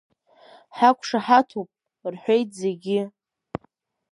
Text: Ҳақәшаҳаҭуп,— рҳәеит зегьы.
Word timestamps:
Ҳақәшаҳаҭуп,— 0.77 1.69
рҳәеит 2.13 2.49
зегьы. 2.61 3.01